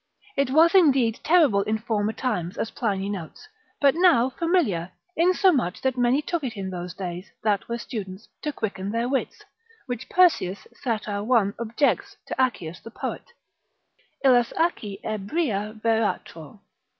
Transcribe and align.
It 0.35 0.49
was 0.49 0.73
indeed 0.73 1.19
terrible 1.23 1.61
in 1.61 1.77
former 1.77 2.11
times, 2.13 2.57
as 2.57 2.71
Pliny 2.71 3.07
notes, 3.07 3.47
but 3.79 3.93
now 3.95 4.31
familiar, 4.31 4.91
insomuch 5.15 5.79
that 5.83 5.95
many 5.95 6.23
took 6.23 6.43
it 6.43 6.57
in 6.57 6.71
those 6.71 6.95
days, 6.95 7.29
that 7.43 7.69
were 7.69 7.77
students, 7.77 8.27
to 8.41 8.51
quicken 8.51 8.89
their 8.89 9.07
wits, 9.07 9.43
which 9.85 10.09
Persius 10.09 10.65
Sat. 10.73 11.05
1. 11.07 11.53
objects 11.59 12.17
to 12.25 12.35
Accius 12.41 12.81
the 12.81 12.89
poet, 12.89 13.25
Illas 14.25 14.51
Acci 14.53 14.99
ebria 15.03 15.79
veratro. 15.79 16.61